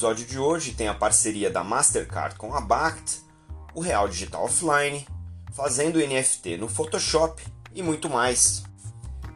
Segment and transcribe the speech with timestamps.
[0.00, 3.20] episódio de hoje tem a parceria da Mastercard com a BACT,
[3.74, 5.06] o Real Digital Offline,
[5.52, 8.62] fazendo NFT no Photoshop e muito mais.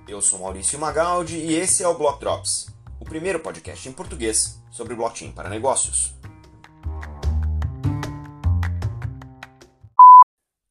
[0.09, 4.59] Eu sou Maurício Magaldi e esse é o Block Drops, o primeiro podcast em português
[4.71, 6.15] sobre blockchain para negócios.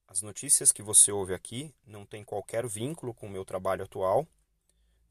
[0.08, 4.28] As notícias que você ouve aqui não têm qualquer vínculo com o meu trabalho atual,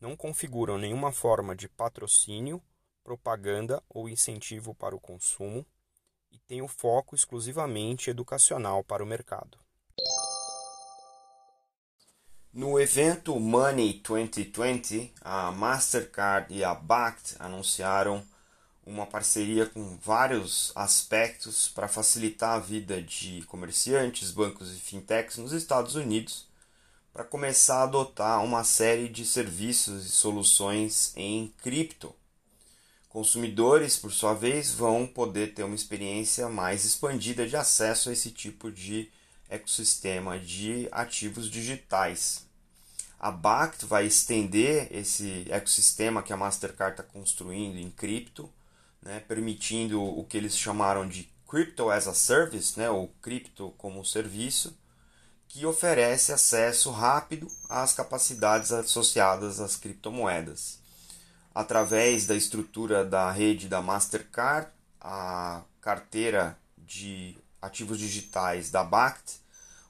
[0.01, 2.61] não configuram nenhuma forma de patrocínio
[3.03, 5.67] propaganda ou incentivo para o consumo
[6.31, 9.59] e tem o foco exclusivamente educacional para o mercado.
[12.53, 18.23] No evento Money 2020, a Mastercard e a BACT anunciaram
[18.85, 25.53] uma parceria com vários aspectos para facilitar a vida de comerciantes, bancos e fintechs nos
[25.53, 26.47] Estados Unidos,
[27.13, 32.15] para começar a adotar uma série de serviços e soluções em cripto
[33.13, 38.31] Consumidores, por sua vez, vão poder ter uma experiência mais expandida de acesso a esse
[38.31, 39.11] tipo de
[39.51, 42.47] ecossistema de ativos digitais.
[43.21, 48.51] A BACT vai estender esse ecossistema que a Mastercard está construindo em cripto,
[49.03, 54.07] né, permitindo o que eles chamaram de Crypto as a Service, né, ou cripto como
[54.07, 54.75] serviço,
[55.49, 60.81] que oferece acesso rápido às capacidades associadas às criptomoedas
[61.55, 64.69] através da estrutura da rede da Mastercard,
[65.01, 69.41] a carteira de ativos digitais da BACT,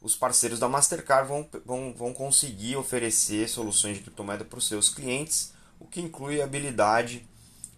[0.00, 4.88] os parceiros da Mastercard vão, vão, vão conseguir oferecer soluções de criptomoeda para os seus
[4.88, 7.26] clientes, o que inclui a habilidade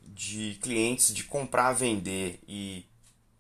[0.07, 2.87] de clientes de comprar, vender e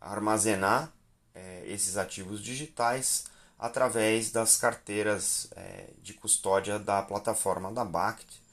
[0.00, 0.92] armazenar
[1.34, 3.24] é, esses ativos digitais
[3.58, 8.43] através das carteiras é, de custódia da plataforma da BACT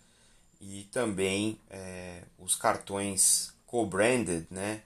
[0.61, 4.83] e também é, os cartões co-branded né,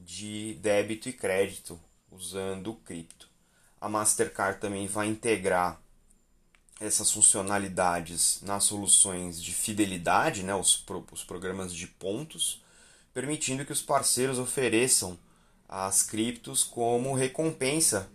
[0.00, 1.78] de débito e crédito
[2.10, 3.28] usando cripto.
[3.78, 5.80] A Mastercard também vai integrar
[6.80, 12.62] essas funcionalidades nas soluções de fidelidade, né, os, pro, os programas de pontos,
[13.12, 15.18] permitindo que os parceiros ofereçam
[15.68, 18.10] as criptos como recompensa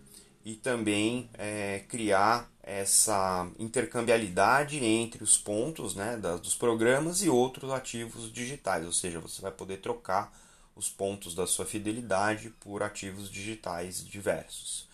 [0.45, 8.31] e também é, criar essa intercambiabilidade entre os pontos né, dos programas e outros ativos
[8.31, 10.33] digitais, ou seja, você vai poder trocar
[10.75, 14.87] os pontos da sua fidelidade por ativos digitais diversos.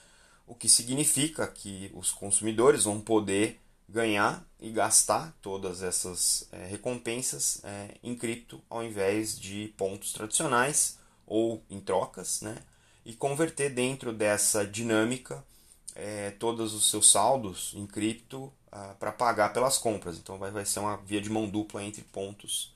[0.46, 7.62] O que significa que os consumidores vão poder ganhar e gastar todas essas é, recompensas
[7.64, 12.58] é, em cripto ao invés de pontos tradicionais ou em trocas, né?
[13.10, 15.44] E converter dentro dessa dinâmica
[15.96, 20.16] é, todos os seus saldos em cripto ah, para pagar pelas compras.
[20.16, 22.72] Então vai, vai ser uma via de mão dupla entre pontos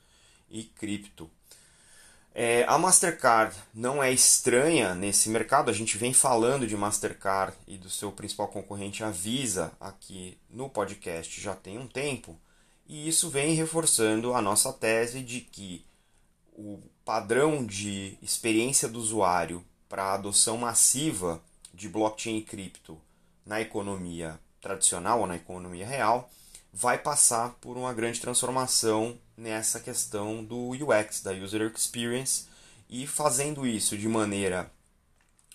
[0.50, 1.30] e cripto.
[2.34, 7.78] É, a Mastercard não é estranha nesse mercado, a gente vem falando de Mastercard e
[7.78, 12.36] do seu principal concorrente, a Visa, aqui no podcast já tem um tempo,
[12.88, 15.86] e isso vem reforçando a nossa tese de que
[16.52, 19.64] o padrão de experiência do usuário
[19.94, 21.40] para a adoção massiva
[21.72, 23.00] de blockchain e cripto
[23.46, 26.28] na economia tradicional ou na economia real
[26.72, 32.46] vai passar por uma grande transformação nessa questão do UX, da User Experience,
[32.90, 34.68] e fazendo isso de maneira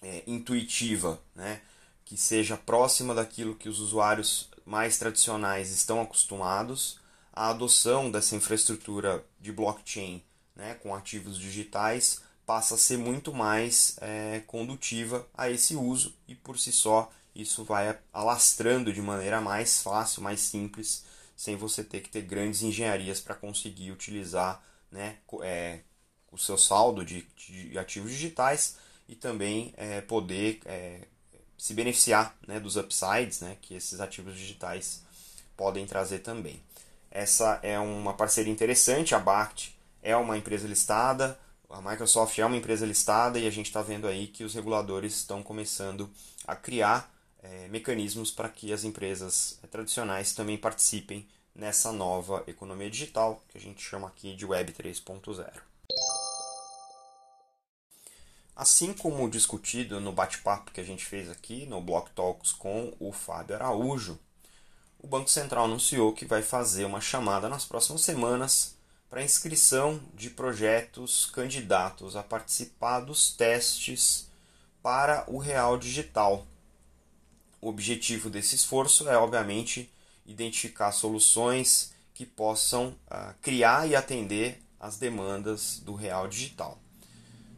[0.01, 1.59] é, intuitiva, né,
[2.05, 6.97] que seja próxima daquilo que os usuários mais tradicionais estão acostumados,
[7.33, 10.23] a adoção dessa infraestrutura de blockchain
[10.55, 16.33] né, com ativos digitais passa a ser muito mais é, condutiva a esse uso e
[16.33, 21.05] por si só isso vai alastrando de maneira mais fácil, mais simples,
[21.37, 25.81] sem você ter que ter grandes engenharias para conseguir utilizar né, é,
[26.31, 28.77] o seu saldo de, de, ativos digitais
[29.07, 31.01] e também é, poder é,
[31.55, 35.03] se beneficiar né, dos upsides né, que esses ativos digitais
[35.55, 36.59] podem trazer também.
[37.11, 41.39] Essa é uma parceria interessante, a BACT é uma empresa listada,
[41.69, 45.15] a Microsoft é uma empresa listada e a gente está vendo aí que os reguladores
[45.15, 46.09] estão começando
[46.47, 47.13] a criar
[47.43, 53.57] é, mecanismos para que as empresas é, tradicionais também participem nessa nova economia digital que
[53.57, 55.47] a gente chama aqui de Web 3.0.
[58.55, 63.11] Assim como discutido no bate-papo que a gente fez aqui no Block Talks com o
[63.11, 64.19] Fábio Araújo,
[64.97, 68.75] o Banco Central anunciou que vai fazer uma chamada nas próximas semanas
[69.09, 74.29] para inscrição de projetos candidatos a participar dos testes
[74.83, 76.45] para o Real Digital.
[77.59, 79.91] O objetivo desse esforço é, obviamente,
[80.25, 86.79] identificar soluções que possam uh, criar e atender as demandas do Real Digital.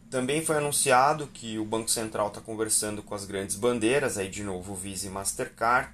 [0.10, 4.44] Também foi anunciado que o Banco Central está conversando com as grandes bandeiras, aí de
[4.44, 5.92] novo Visa e Mastercard,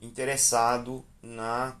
[0.00, 1.76] interessado na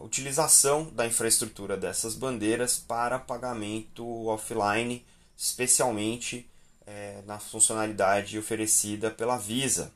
[0.00, 5.04] utilização da infraestrutura dessas bandeiras para pagamento offline,
[5.36, 6.48] especialmente
[6.86, 9.92] é, na funcionalidade oferecida pela Visa.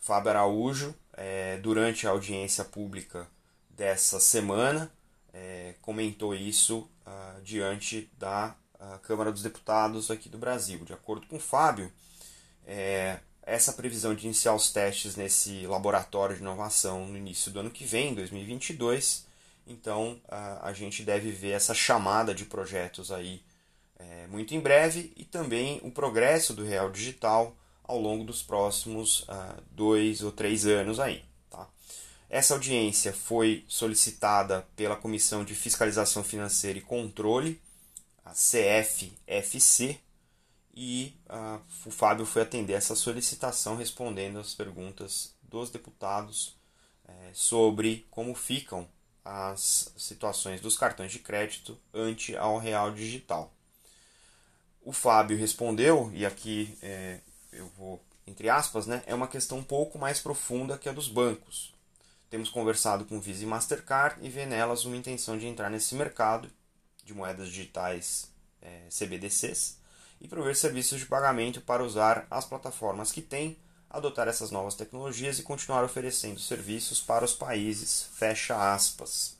[0.00, 3.28] Fábio Araújo, é, durante a audiência pública
[3.70, 4.90] dessa semana,
[5.32, 10.84] é, comentou isso ah, diante da a Câmara dos Deputados aqui do Brasil.
[10.84, 11.92] De acordo com o Fábio,
[12.66, 13.18] é,
[13.48, 17.84] essa previsão de iniciar os testes nesse laboratório de inovação no início do ano que
[17.84, 19.26] vem, 2022,
[19.66, 23.42] então a, gente deve ver essa chamada de projetos aí
[23.98, 29.20] é, muito em breve e também o progresso do Real Digital ao longo dos próximos
[29.22, 31.24] uh, dois ou três anos aí.
[31.50, 31.66] Tá?
[32.30, 37.60] Essa audiência foi solicitada pela Comissão de Fiscalização Financeira e Controle
[38.28, 39.98] a CFFC,
[40.80, 46.56] e uh, o Fábio foi atender essa solicitação respondendo às perguntas dos deputados
[47.04, 48.88] é, sobre como ficam
[49.24, 53.52] as situações dos cartões de crédito ante ao real digital.
[54.80, 57.18] O Fábio respondeu, e aqui é,
[57.50, 61.08] eu vou, entre aspas, né, é uma questão um pouco mais profunda que a dos
[61.08, 61.74] bancos.
[62.30, 66.48] Temos conversado com Visa e Mastercard e vê nelas uma intenção de entrar nesse mercado
[67.04, 68.30] de moedas digitais
[68.62, 69.78] é, CBDCs
[70.20, 73.56] e prover serviços de pagamento para usar as plataformas que têm,
[73.88, 78.08] adotar essas novas tecnologias e continuar oferecendo serviços para os países.
[78.14, 79.36] Fecha aspas.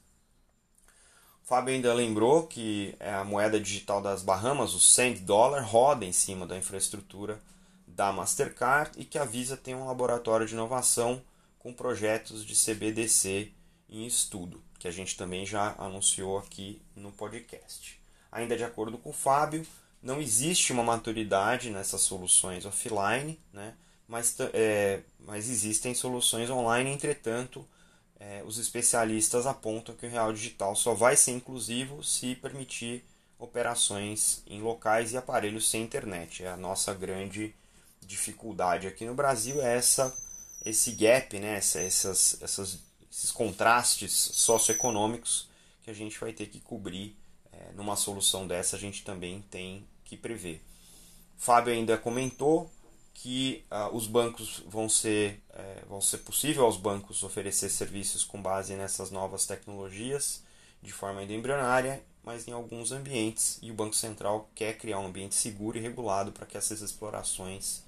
[1.44, 6.04] O Fábio ainda lembrou que é, a moeda digital das Bahamas, o Sand Dollar, roda
[6.04, 7.40] em cima da infraestrutura
[7.86, 11.22] da Mastercard e que a Visa tem um laboratório de inovação
[11.58, 13.50] com projetos de CBDC
[13.88, 18.00] em estudo que a gente também já anunciou aqui no podcast.
[18.30, 19.66] Ainda de acordo com o Fábio,
[20.02, 23.74] não existe uma maturidade nessas soluções offline, né?
[24.06, 27.66] mas, é, mas existem soluções online, entretanto,
[28.18, 33.04] é, os especialistas apontam que o real digital só vai ser inclusivo se permitir
[33.38, 36.42] operações em locais e aparelhos sem internet.
[36.42, 37.54] É a nossa grande
[38.04, 40.16] dificuldade aqui no Brasil é essa
[40.64, 41.56] esse gap, né?
[41.56, 42.78] Essa, essas, essas
[43.10, 45.48] esses contrastes socioeconômicos
[45.82, 47.16] que a gente vai ter que cobrir
[47.74, 50.62] numa solução dessa, a gente também tem que prever.
[51.36, 52.70] Fábio ainda comentou
[53.14, 58.40] que uh, os bancos vão ser, é, vão ser possível aos bancos oferecer serviços com
[58.40, 60.42] base nessas novas tecnologias
[60.80, 65.06] de forma ainda embrionária, mas em alguns ambientes, e o Banco Central quer criar um
[65.06, 67.82] ambiente seguro e regulado para que essas explorações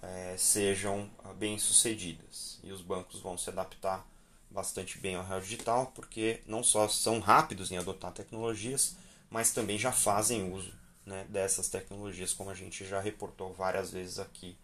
[0.00, 2.58] é, sejam uh, bem sucedidas.
[2.62, 4.06] E os bancos vão se adaptar
[4.50, 8.96] bastante bem ao real digital, porque não só são rápidos em adotar tecnologias,
[9.32, 10.72] mas também já fazem uso
[11.06, 14.54] né, dessas tecnologias, como a gente já reportou várias vezes aqui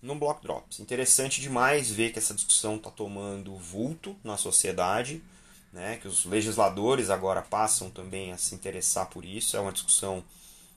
[0.00, 0.80] no Block Drops.
[0.80, 5.22] Interessante demais ver que essa discussão está tomando vulto na sociedade,
[5.70, 9.56] né, que os legisladores agora passam também a se interessar por isso.
[9.56, 10.24] É uma discussão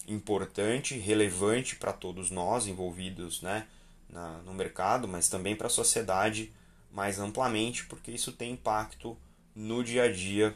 [0.07, 3.65] importante, relevante para todos nós envolvidos né,
[4.09, 6.51] na, no mercado, mas também para a sociedade
[6.91, 9.17] mais amplamente, porque isso tem impacto
[9.55, 10.53] no dia a dia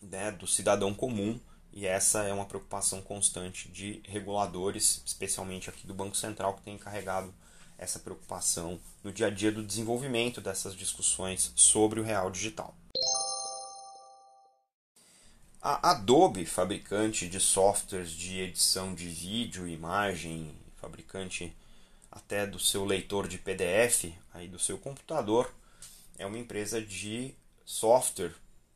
[0.00, 1.40] né, do cidadão comum
[1.72, 6.74] e essa é uma preocupação constante de reguladores, especialmente aqui do Banco Central, que tem
[6.74, 7.32] encarregado
[7.78, 12.76] essa preocupação no dia a dia do desenvolvimento dessas discussões sobre o real digital.
[15.60, 21.56] A Adobe, fabricante de softwares de edição de vídeo e imagem, fabricante
[22.10, 25.52] até do seu leitor de PDF, aí do seu computador.
[26.18, 28.34] É uma empresa de software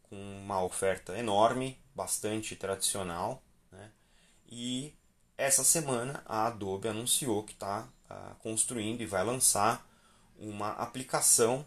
[0.08, 3.42] com uma oferta enorme, bastante tradicional.
[3.70, 3.90] Né?
[4.48, 4.94] E
[5.36, 9.86] essa semana a Adobe anunciou que está uh, ah, construindo e vai lançar
[10.38, 11.66] uma aplicação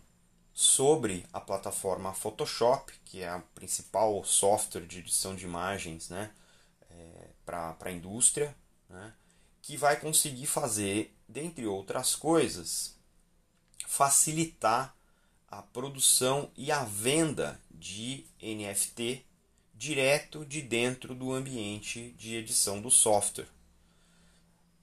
[0.53, 6.31] sobre a plataforma Photoshop, que é a principal software de edição de imagens né,
[6.89, 8.55] é, para a indústria,
[8.89, 9.13] né,
[9.61, 12.97] que vai conseguir fazer dentre outras coisas,
[13.87, 14.95] facilitar
[15.49, 19.25] a produção e a venda de NFT
[19.73, 23.47] direto de dentro do ambiente de edição do software.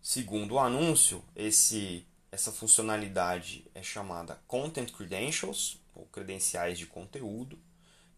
[0.00, 7.58] Segundo o anúncio, esse, essa funcionalidade é chamada Content Credentials, ou credenciais de conteúdo,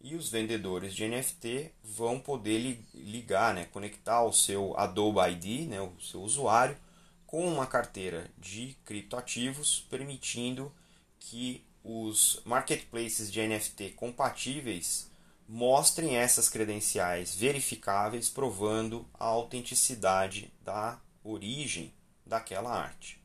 [0.01, 5.81] e os vendedores de NFT vão poder ligar, né, conectar o seu Adobe ID, né,
[5.81, 6.77] o seu usuário,
[7.25, 10.71] com uma carteira de criptoativos, permitindo
[11.19, 15.09] que os marketplaces de NFT compatíveis
[15.47, 21.91] mostrem essas credenciais verificáveis, provando a autenticidade da origem
[22.25, 23.19] daquela arte.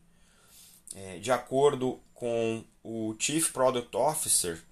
[0.95, 4.63] É, de acordo com o Chief Product Officer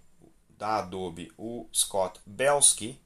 [0.57, 2.99] da Adobe, o Scott Belsky,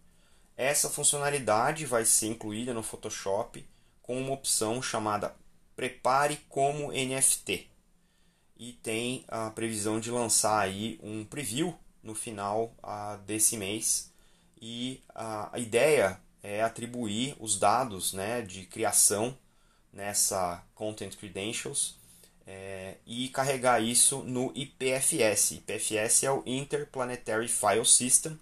[0.56, 3.66] essa funcionalidade vai ser incluída no Photoshop
[4.02, 5.34] com uma opção chamada
[5.74, 7.68] Prepare como NFT.
[8.58, 14.10] E tem a previsão de lançar aí um preview no final uh, desse mês.
[14.60, 19.36] E uh, a ideia é atribuir os dados né, de criação
[19.92, 21.96] nessa Content Credentials
[22.46, 25.52] é, e carregar isso no IPFS.
[25.52, 28.38] IPFS é o Interplanetary File System,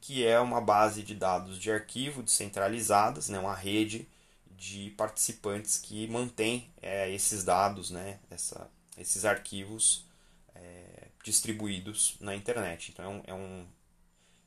[0.00, 4.06] que é uma base de dados de arquivo descentralizadas, né, uma rede
[4.50, 10.04] de participantes que mantém é, esses dados, né, essa, esses arquivos
[10.54, 12.90] é, distribuídos na internet.
[12.92, 13.66] Então é, um,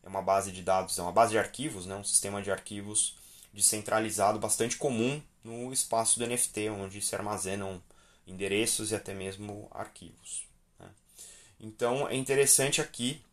[0.03, 3.17] é uma base de dados, é uma base de arquivos, né, um sistema de arquivos
[3.53, 7.81] descentralizado bastante comum no espaço do NFT, onde se armazenam
[8.27, 10.47] endereços e até mesmo arquivos.
[10.79, 10.89] Né?
[11.59, 13.23] Então é interessante aqui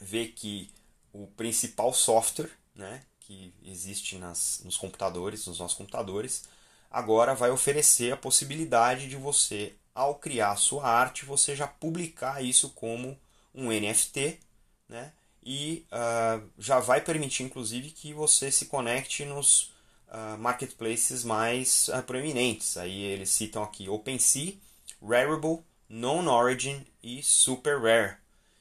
[0.00, 0.70] ver que
[1.12, 6.44] o principal software né, que existe nas, nos computadores, nos nossos computadores,
[6.90, 12.70] agora vai oferecer a possibilidade de você, ao criar sua arte, você já publicar isso
[12.70, 13.18] como
[13.54, 14.38] um NFT,
[14.86, 15.12] né?
[15.42, 19.72] E uh, já vai permitir, inclusive, que você se conecte nos
[20.08, 22.76] uh, marketplaces mais uh, proeminentes.
[22.76, 24.54] Aí eles citam aqui OpenSea,
[25.00, 28.16] Rarible, Non-Origin e Super Rare.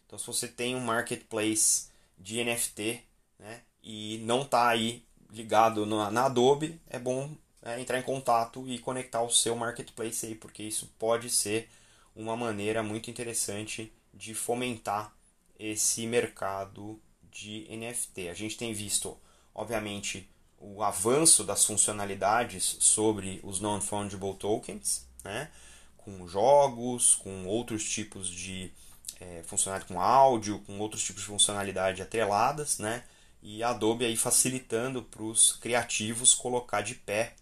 [0.06, 3.04] Então, se você tem um marketplace de NFT
[3.40, 8.70] né, e não está aí ligado na, na, Adobe, é bom é, entrar em contato
[8.70, 11.68] e conectar o seu marketplace aí, porque isso pode ser
[12.16, 15.14] uma maneira muito interessante de fomentar
[15.60, 18.30] esse mercado de NFT.
[18.30, 19.18] A gente tem visto,
[19.54, 20.30] obviamente,
[20.60, 25.52] o avanço das funcionalidades sobre os non-fungible tokens, né?
[25.98, 28.72] com jogos, com outros tipos de
[29.20, 33.04] é, funcionalidade com áudio, com outros tipos de funcionalidade atreladas, né?
[33.42, 37.36] E a Adobe aí facilitando para os criativos colocar de pé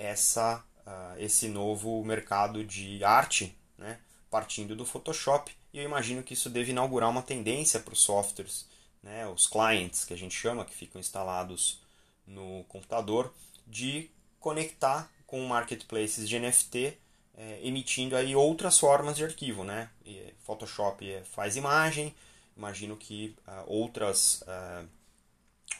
[0.00, 3.98] essa, uh, esse novo mercado de arte, né?
[4.30, 5.52] Partindo do Photoshop.
[5.72, 8.66] E eu imagino que isso deve inaugurar uma tendência para os softwares,
[9.02, 9.28] né?
[9.28, 11.82] Os clients que a gente chama, que ficam instalados
[12.26, 13.32] no computador,
[13.66, 16.96] de conectar com marketplaces de NFT
[17.36, 19.90] é, emitindo aí outras formas de arquivo, né?
[20.04, 22.14] E Photoshop é, faz imagem,
[22.56, 24.86] imagino que uh, outras uh,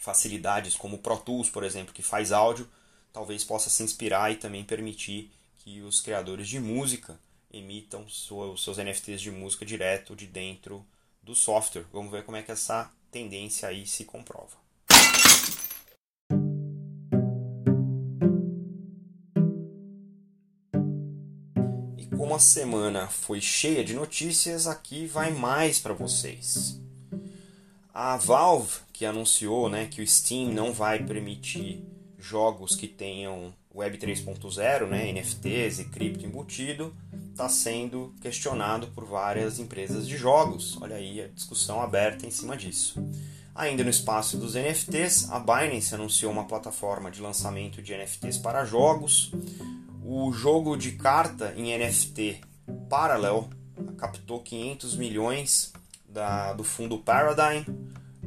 [0.01, 2.69] facilidades como Pro Tools, por exemplo, que faz áudio,
[3.13, 7.19] talvez possa se inspirar e também permitir que os criadores de música
[7.53, 10.87] emitam seus NFTs de música direto de dentro
[11.23, 11.87] do software.
[11.93, 14.61] Vamos ver como é que essa tendência aí se comprova.
[22.31, 26.81] como a semana foi cheia de notícias, aqui vai mais para vocês.
[27.93, 31.83] A Valve, que anunciou né, que o Steam não vai permitir
[32.21, 36.95] jogos que tenham Web 3.0, né, NFTs e cripto embutido,
[37.31, 40.77] está sendo questionado por várias empresas de jogos.
[40.81, 43.03] Olha aí a discussão aberta em cima disso.
[43.55, 48.65] Ainda no espaço dos NFTs, a Binance anunciou uma plataforma de lançamento de NFTs para
[48.65, 49.33] jogos.
[50.05, 52.41] O jogo de carta em NFT
[52.89, 53.51] Parallel
[53.97, 55.73] captou 500 milhões
[56.09, 57.65] da, do fundo Paradigm.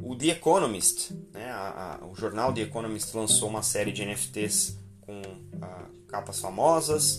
[0.04, 4.78] O The Economist, né, a, a, o jornal The Economist lançou uma série de NFTs
[5.00, 5.22] com
[5.62, 7.16] a, ah, capas famosas.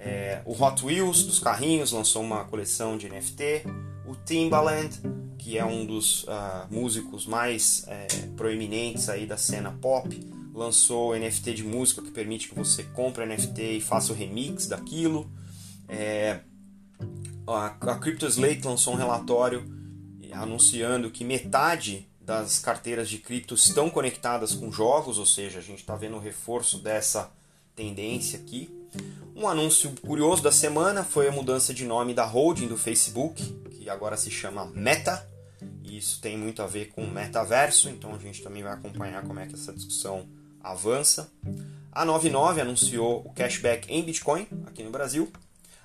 [0.00, 3.62] É, o Hot Wheels dos carrinhos lançou uma coleção de NFT.
[4.04, 4.90] O Timbaland,
[5.38, 10.20] que é um dos uh, músicos mais é, proeminentes aí da cena pop,
[10.52, 15.30] lançou NFT de música que permite que você compre NFT e faça o remix daquilo.
[15.88, 16.40] É,
[17.46, 19.72] a, a CryptoSlate lançou um relatório
[20.32, 25.80] anunciando que metade das carteiras de cripto estão conectadas com jogos, ou seja, a gente
[25.80, 27.30] está vendo o reforço dessa
[27.76, 28.74] tendência aqui.
[29.36, 33.90] Um anúncio curioso da semana foi a mudança de nome da holding do Facebook, que
[33.90, 35.28] agora se chama Meta.
[35.82, 39.22] E isso tem muito a ver com o metaverso, então a gente também vai acompanhar
[39.24, 40.26] como é que essa discussão
[40.62, 41.30] avança.
[41.92, 45.30] A 99 anunciou o cashback em Bitcoin aqui no Brasil.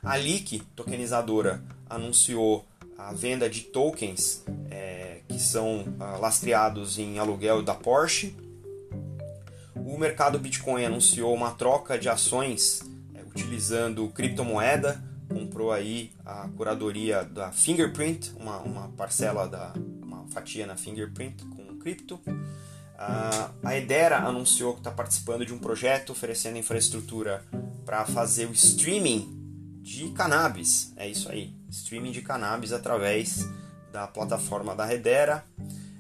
[0.02, 2.66] A Leak, tokenizadora, anunciou
[2.98, 4.44] a venda de tokens
[5.40, 8.36] que são ah, lastreados em aluguel da Porsche.
[9.74, 12.82] O mercado Bitcoin anunciou uma troca de ações
[13.16, 15.02] é, utilizando criptomoeda.
[15.30, 19.72] Comprou aí a curadoria da Fingerprint, uma, uma parcela da
[20.04, 22.20] uma fatia na Fingerprint com cripto.
[22.98, 27.46] a Edera anunciou que está participando de um projeto oferecendo infraestrutura
[27.86, 30.92] para fazer o streaming de cannabis.
[30.98, 33.48] É isso aí, streaming de cannabis através
[34.00, 35.44] da plataforma da Redera.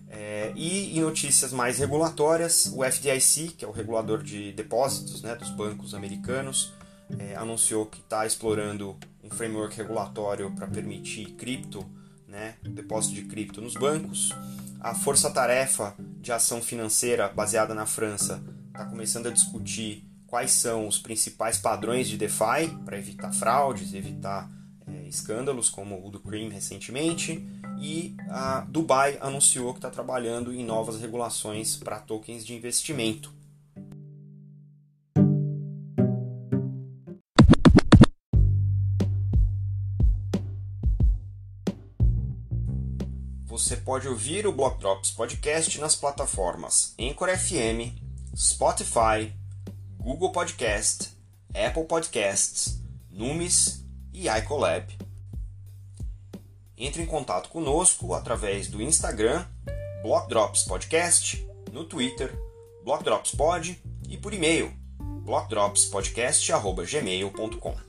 [0.09, 5.35] É, e em notícias mais regulatórias, o FDIC, que é o regulador de depósitos né,
[5.35, 6.73] dos bancos americanos,
[7.17, 11.85] é, anunciou que está explorando um framework regulatório para permitir cripto,
[12.27, 14.33] né, depósito de cripto nos bancos.
[14.79, 20.97] A força-tarefa de ação financeira baseada na França está começando a discutir quais são os
[20.97, 24.49] principais padrões de DeFi para evitar fraudes, evitar
[24.87, 27.45] é, escândalos como o do Cream recentemente.
[27.79, 33.33] E a Dubai anunciou que está trabalhando em novas regulações para tokens de investimento.
[43.45, 47.97] Você pode ouvir o Block Drops Podcast nas plataformas Anchor FM,
[48.35, 49.33] Spotify,
[49.97, 51.09] Google Podcast,
[51.53, 52.81] Apple Podcasts,
[53.11, 55.08] Numis e iColab.
[56.79, 59.45] Entre em contato conosco através do Instagram,
[60.01, 62.33] Block Drops Podcast, no Twitter,
[62.85, 64.71] Block Drops Pod e por e-mail,
[65.25, 67.88] blockdropspodcast.gmail.com.